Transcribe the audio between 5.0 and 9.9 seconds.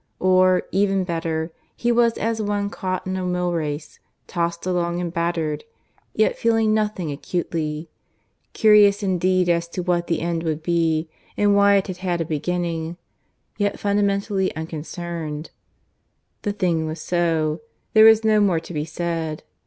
battered, yet feeling nothing acutely, curious indeed as to